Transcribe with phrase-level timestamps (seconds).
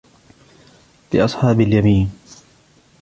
[1.13, 2.09] لِأَصْحَابِ الْيَمِينِ